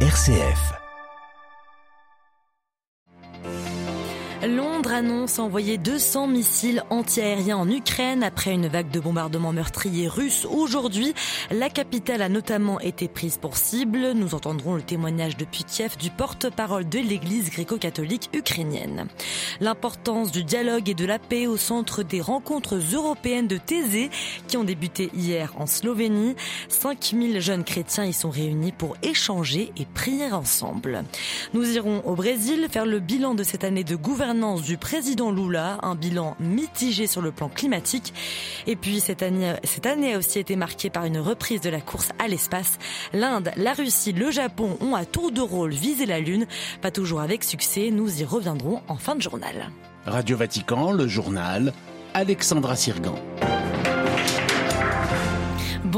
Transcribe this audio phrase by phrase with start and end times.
[0.00, 0.85] RCF.
[4.48, 10.46] Londres annonce envoyer 200 missiles antiaériens en Ukraine après une vague de bombardements meurtriers russes.
[10.48, 11.14] Aujourd'hui,
[11.50, 14.12] la capitale a notamment été prise pour cible.
[14.14, 19.06] Nous entendrons le témoignage depuis Kiev du porte-parole de l'église gréco-catholique ukrainienne.
[19.60, 24.10] L'importance du dialogue et de la paix au centre des rencontres européennes de Thésée
[24.46, 26.36] qui ont débuté hier en Slovénie.
[26.68, 31.04] 5000 jeunes chrétiens y sont réunis pour échanger et prier ensemble.
[31.52, 35.78] Nous irons au Brésil faire le bilan de cette année de gouvernement du président Lula,
[35.82, 38.12] un bilan mitigé sur le plan climatique.
[38.66, 42.28] Et puis cette année, a aussi été marquée par une reprise de la course à
[42.28, 42.78] l'espace.
[43.12, 46.46] L'Inde, la Russie, le Japon ont à tour de rôle visé la Lune,
[46.82, 47.90] pas toujours avec succès.
[47.90, 49.70] Nous y reviendrons en fin de journal.
[50.04, 51.72] Radio Vatican, le journal,
[52.14, 53.14] Alexandra Sirgan.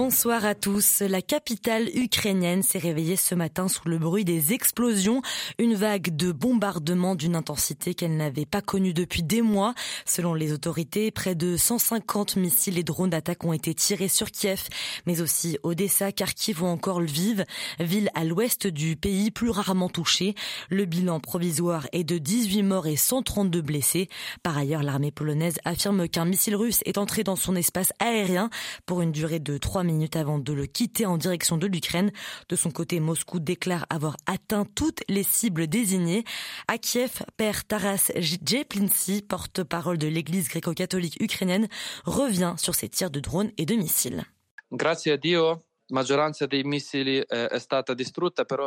[0.00, 1.00] Bonsoir à tous.
[1.00, 5.22] La capitale ukrainienne s'est réveillée ce matin sous le bruit des explosions,
[5.58, 9.74] une vague de bombardements d'une intensité qu'elle n'avait pas connue depuis des mois.
[10.06, 14.68] Selon les autorités, près de 150 missiles et drones d'attaque ont été tirés sur Kiev,
[15.06, 17.44] mais aussi Odessa, Kharkiv ou encore Lviv,
[17.80, 20.36] ville à l'ouest du pays plus rarement touchée.
[20.70, 24.08] Le bilan provisoire est de 18 morts et 132 blessés.
[24.44, 28.48] Par ailleurs, l'armée polonaise affirme qu'un missile russe est entré dans son espace aérien
[28.86, 32.12] pour une durée de 3 minutes avant de le quitter en direction de l'Ukraine.
[32.48, 36.24] De son côté, Moscou déclare avoir atteint toutes les cibles désignées.
[36.68, 41.68] À Kiev, Père Taras Jeplinsi, porte-parole de l'église gréco-catholique ukrainienne,
[42.04, 44.24] revient sur ces tirs de drones et de missiles.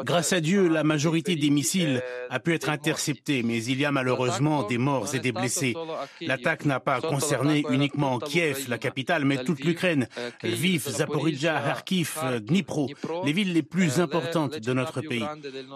[0.04, 3.92] Grâce à Dieu, la majorité des missiles a pu être interceptée, mais il y a
[3.92, 5.76] malheureusement des morts et des blessés.
[6.22, 10.08] L'attaque n'a pas concerné uniquement Kiev, la capitale, mais toute l'Ukraine.
[10.42, 12.90] Lviv, Zaporizhia, Kharkiv, Dnipro,
[13.24, 15.26] les villes les plus importantes de notre pays.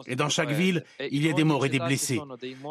[0.07, 2.21] Et dans chaque ville, il y a des morts et des blessés.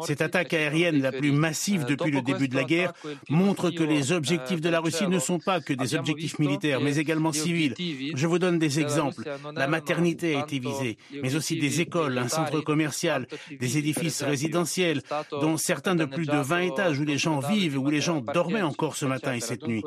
[0.03, 2.91] Cette attaque aérienne la plus massive depuis le début de la guerre
[3.29, 6.97] montre que les objectifs de la Russie ne sont pas que des objectifs militaires, mais
[6.97, 7.75] également civils.
[8.15, 9.23] Je vous donne des des exemples.
[9.55, 13.27] La maternité a été visée, mais aussi des écoles, un centre commercial,
[13.59, 17.89] des édifices résidentiels, dont certains de plus de 20 étages où les gens vivent, où
[17.89, 19.83] les gens dormaient encore ce matin et cette nuit.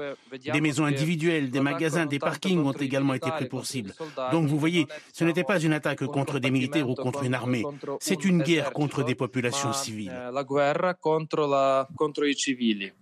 [0.53, 3.94] Des maisons individuelles, des magasins, des parkings ont également été pris pour cible.
[4.33, 7.65] Donc vous voyez, ce n'était pas une attaque contre des militaires ou contre une armée,
[8.00, 10.12] c'est une guerre contre des populations civiles.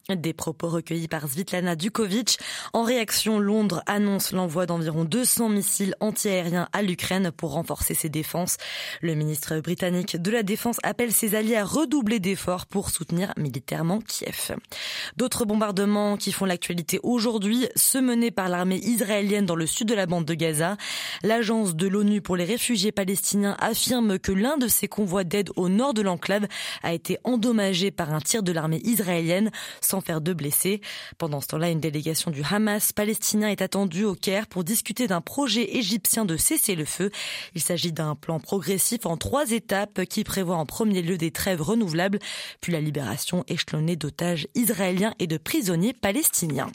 [0.09, 2.38] Des propos recueillis par Svitlana Dukovic.
[2.72, 5.66] En réaction, Londres annonce l'envoi d'environ 200 missiles
[6.00, 8.56] antiaériens à l'Ukraine pour renforcer ses défenses.
[9.00, 14.00] Le ministre britannique de la Défense appelle ses alliés à redoubler d'efforts pour soutenir militairement
[14.00, 14.56] Kiev.
[15.16, 19.94] D'autres bombardements qui font l'actualité aujourd'hui, ceux menés par l'armée israélienne dans le sud de
[19.94, 20.77] la bande de Gaza.
[21.22, 25.69] L'agence de l'ONU pour les réfugiés palestiniens affirme que l'un de ses convois d'aide au
[25.69, 26.47] nord de l'enclave
[26.83, 29.50] a été endommagé par un tir de l'armée israélienne
[29.81, 30.81] sans faire de blessés.
[31.19, 35.21] Pendant ce temps-là, une délégation du Hamas palestinien est attendue au Caire pour discuter d'un
[35.21, 37.11] projet égyptien de cesser le feu.
[37.55, 41.62] Il s'agit d'un plan progressif en trois étapes qui prévoit en premier lieu des trêves
[41.62, 42.19] renouvelables,
[42.61, 46.71] puis la libération échelonnée d'otages israéliens et de prisonniers palestiniens.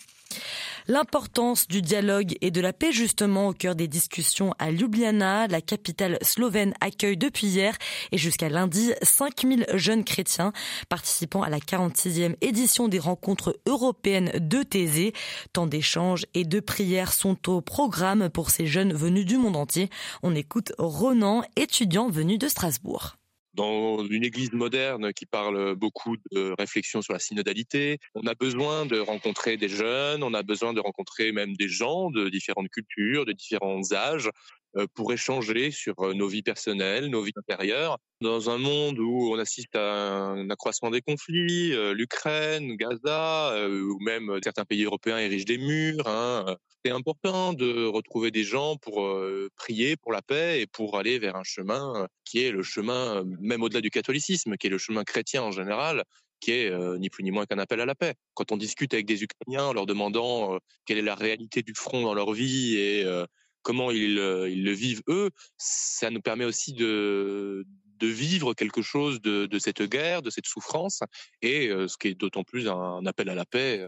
[0.88, 5.62] L'importance du dialogue et de la paix justement au cœur des discussions à Ljubljana, la
[5.62, 7.78] capitale slovène accueille depuis hier
[8.12, 10.54] et jusqu'à lundi 5000 jeunes chrétiens
[10.90, 15.14] participant à la 46e édition des rencontres européennes de Thésée.
[15.54, 19.90] Tant d'échanges et de prières sont au programme pour ces jeunes venus du monde entier.
[20.24, 23.18] On écoute Ronan, étudiant venu de Strasbourg
[23.54, 28.00] dans une église moderne qui parle beaucoup de réflexion sur la synodalité.
[28.16, 32.12] On a besoin de rencontrer des jeunes, on a besoin de rencontrer même des gens
[32.12, 34.30] de différentes cultures, de différents âges,
[34.94, 37.98] pour échanger sur euh, nos vies personnelles, nos vies intérieures.
[38.22, 44.00] Dans un monde où on assiste à un accroissement des conflits, euh, l'Ukraine, Gaza, ou
[44.00, 46.56] même certains pays européens érigent des murs, hein,
[46.86, 49.16] c'est important de retrouver des gens pour
[49.56, 53.62] prier pour la paix et pour aller vers un chemin qui est le chemin, même
[53.62, 56.04] au-delà du catholicisme, qui est le chemin chrétien en général,
[56.40, 58.16] qui est ni plus ni moins qu'un appel à la paix.
[58.34, 62.02] Quand on discute avec des Ukrainiens en leur demandant quelle est la réalité du front
[62.02, 63.06] dans leur vie et
[63.62, 64.18] comment ils,
[64.50, 67.66] ils, le vivent eux, ça nous permet aussi de,
[68.02, 71.02] vivre quelque chose de, de, cette guerre, de cette souffrance,
[71.42, 73.88] et ce qui est d'autant plus un appel à la paix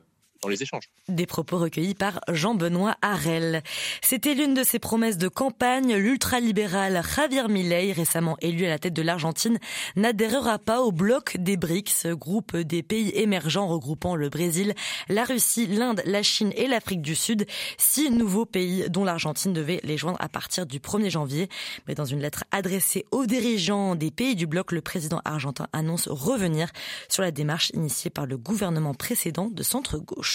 [1.08, 3.64] Des propos recueillis par Jean-Benoît Harel.
[4.02, 5.96] C'était l'une de ses promesses de campagne.
[5.96, 9.60] L'ultralibéral Javier Milei, récemment élu à la tête de l'Argentine,
[9.96, 14.74] n'adhérera pas au bloc des BRICS, groupe des pays émergents regroupant le Brésil,
[15.10, 17.46] la Russie, l'Inde, la Chine et l'Afrique du Sud.
[17.78, 21.50] Six nouveaux pays dont l'Argentine devait les joindre à partir du 1er janvier.
[21.88, 26.08] Mais dans une lettre adressée aux dirigeants des pays du bloc, le président argentin annonce
[26.08, 26.70] revenir
[27.10, 30.33] sur la démarche initiée par le gouvernement précédent de centre-gauche.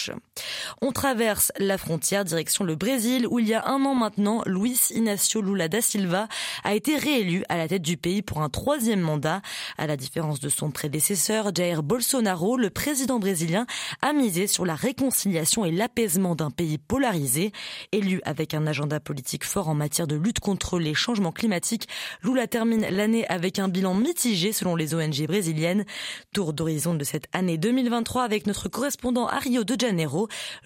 [0.81, 4.79] On traverse la frontière direction le Brésil où il y a un an maintenant, Luis
[4.95, 6.29] Inácio Lula da Silva
[6.65, 9.43] a été réélu à la tête du pays pour un troisième mandat.
[9.77, 13.67] À la différence de son prédécesseur Jair Bolsonaro, le président brésilien
[14.03, 17.53] a misé sur la réconciliation et l'apaisement d'un pays polarisé.
[17.93, 21.89] Élu avec un agenda politique fort en matière de lutte contre les changements climatiques,
[22.23, 25.85] Lula termine l'année avec un bilan mitigé selon les ONG brésiliennes.
[26.33, 29.88] Tour d'horizon de cette année 2023 avec notre correspondant à Rio de Janeiro,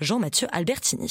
[0.01, 1.09] Jean-Mathieu Albertini.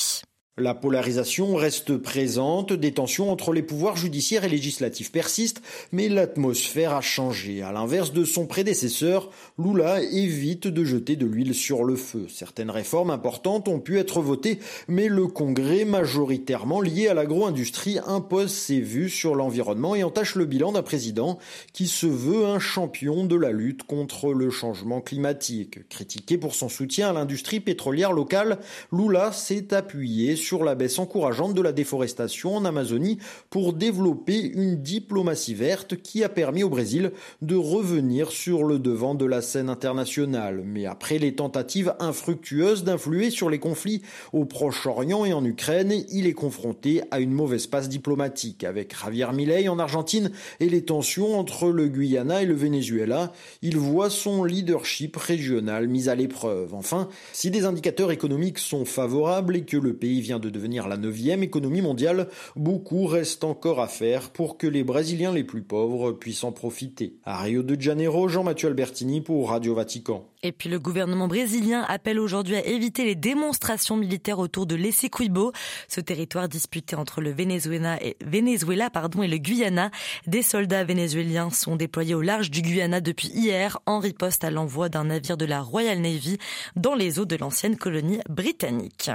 [0.62, 6.94] La polarisation reste présente, des tensions entre les pouvoirs judiciaires et législatifs persistent, mais l'atmosphère
[6.94, 7.64] a changé.
[7.64, 12.28] À l'inverse de son prédécesseur, Lula évite de jeter de l'huile sur le feu.
[12.30, 18.52] Certaines réformes importantes ont pu être votées, mais le Congrès, majoritairement lié à l'agro-industrie, impose
[18.52, 21.40] ses vues sur l'environnement et entache le bilan d'un président
[21.74, 25.90] qui se veut un champion de la lutte contre le changement climatique.
[25.90, 28.60] Critiqué pour son soutien à l'industrie pétrolière locale,
[28.92, 33.18] Lula s'est appuyé sur la baisse encourageante de la déforestation en Amazonie
[33.50, 37.12] pour développer une diplomatie verte qui a permis au Brésil
[37.42, 40.64] de revenir sur le devant de la scène internationale.
[40.66, 44.02] Mais après les tentatives infructueuses d'influer sur les conflits
[44.34, 49.32] au Proche-Orient et en Ukraine, il est confronté à une mauvaise passe diplomatique avec Javier
[49.34, 53.32] Milei en Argentine et les tensions entre le Guyana et le Venezuela.
[53.62, 56.74] Il voit son leadership régional mis à l'épreuve.
[56.74, 60.98] Enfin, si des indicateurs économiques sont favorables et que le pays vient de devenir la
[60.98, 66.12] neuvième économie mondiale, beaucoup reste encore à faire pour que les Brésiliens les plus pauvres
[66.12, 67.18] puissent en profiter.
[67.24, 70.31] À Rio de Janeiro, Jean-Mathieu Albertini pour Radio Vatican.
[70.44, 75.52] Et puis le gouvernement brésilien appelle aujourd'hui à éviter les démonstrations militaires autour de l'Essequibo,
[75.88, 79.92] ce territoire disputé entre le Venezuela et, le Guyana.
[80.26, 84.90] Des soldats vénézuéliens sont déployés au large du Guyana depuis hier en riposte à l'envoi
[84.90, 86.40] d'un navire de la Royal Navy
[86.76, 89.12] dans les eaux de l'ancienne colonie britannique.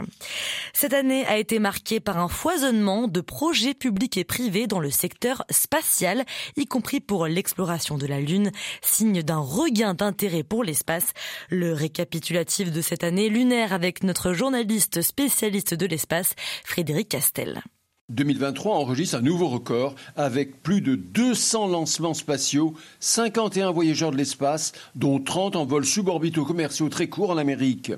[0.74, 4.90] Cette année a été marquée par un foisonnement de projets publics et privés dans le
[4.90, 6.24] secteur spatial,
[6.56, 11.14] y compris pour l'exploration de la Lune, signe d'un regain d'intérêt pour l'espace
[11.50, 16.34] le récapitulatif de cette année lunaire avec notre journaliste spécialiste de l'espace,
[16.64, 17.62] Frédéric Castel.
[18.08, 24.72] 2023 enregistre un nouveau record avec plus de 200 lancements spatiaux, 51 voyageurs de l'espace,
[24.94, 27.92] dont 30 en vols suborbitaux commerciaux très courts en Amérique.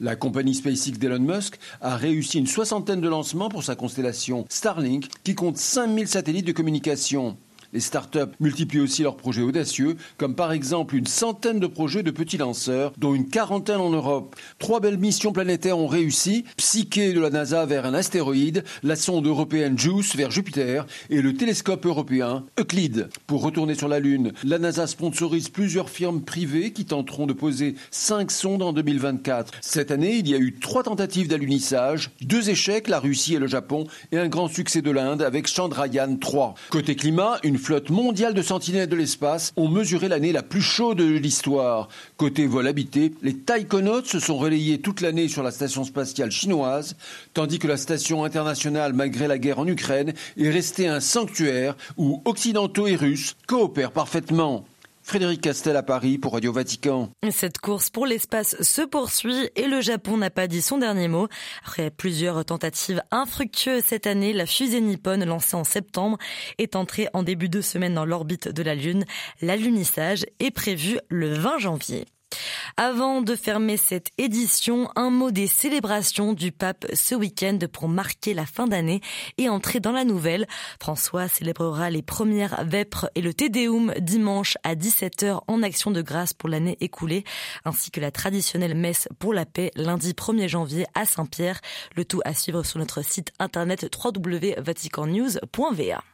[0.00, 5.06] La compagnie SpaceX d'Elon Musk a réussi une soixantaine de lancements pour sa constellation Starlink
[5.22, 7.36] qui compte 5000 satellites de communication.
[7.72, 12.10] Les startups multiplient aussi leurs projets audacieux, comme par exemple une centaine de projets de
[12.10, 14.36] petits lanceurs, dont une quarantaine en Europe.
[14.58, 16.82] Trois belles missions planétaires ont réussi, Psyche
[17.14, 21.86] de la NASA vers un astéroïde, la sonde européenne JUICE vers Jupiter et le télescope
[21.86, 23.08] européen Euclide.
[23.26, 27.74] Pour retourner sur la Lune, la NASA sponsorise plusieurs firmes privées qui tenteront de poser
[27.90, 29.52] cinq sondes en 2024.
[29.60, 33.46] Cette année, il y a eu trois tentatives d'alunissage, deux échecs, la Russie et le
[33.46, 36.54] Japon, et un grand succès de l'Inde avec Chandrayaan 3.
[36.70, 40.98] Côté climat, une flotte mondiale de sentinelles de l'espace ont mesuré l'année la plus chaude
[40.98, 41.88] de l'histoire.
[42.16, 46.96] Côté vol habité, les taïkonautes se sont relayés toute l'année sur la station spatiale chinoise,
[47.34, 52.20] tandis que la station internationale, malgré la guerre en Ukraine, est restée un sanctuaire où
[52.24, 54.64] occidentaux et russes coopèrent parfaitement.
[55.02, 57.10] Frédéric Castel à Paris pour Radio Vatican.
[57.30, 61.28] Cette course pour l'espace se poursuit et le Japon n'a pas dit son dernier mot.
[61.66, 66.18] Après plusieurs tentatives infructueuses cette année, la fusée Nippon lancée en septembre
[66.58, 69.04] est entrée en début de semaine dans l'orbite de la Lune.
[69.40, 72.06] L'alunissage est prévu le 20 janvier.
[72.76, 78.34] Avant de fermer cette édition, un mot des célébrations du pape ce week-end pour marquer
[78.34, 79.00] la fin d'année
[79.38, 80.46] et entrer dans la nouvelle.
[80.80, 86.32] François célébrera les premières vêpres et le Tédéum dimanche à 17h en action de grâce
[86.32, 87.24] pour l'année écoulée,
[87.64, 91.60] ainsi que la traditionnelle messe pour la paix lundi 1er janvier à Saint-Pierre.
[91.96, 96.11] Le tout à suivre sur notre site internet www.vaticannews.va.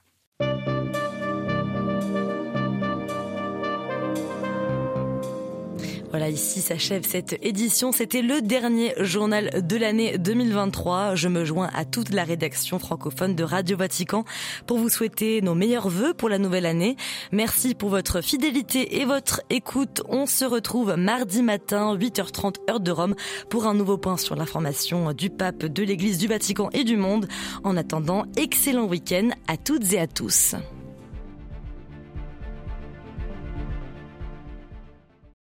[6.10, 7.92] Voilà, ici s'achève cette édition.
[7.92, 11.14] C'était le dernier journal de l'année 2023.
[11.14, 14.24] Je me joins à toute la rédaction francophone de Radio Vatican
[14.66, 16.96] pour vous souhaiter nos meilleurs voeux pour la nouvelle année.
[17.30, 20.02] Merci pour votre fidélité et votre écoute.
[20.08, 23.14] On se retrouve mardi matin, 8h30 heure de Rome,
[23.50, 27.28] pour un nouveau point sur l'information du pape, de l'Église du Vatican et du monde.
[27.64, 30.54] En attendant, excellent week-end à toutes et à tous.